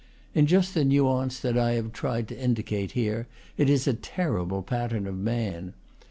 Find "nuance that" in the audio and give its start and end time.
0.83-1.55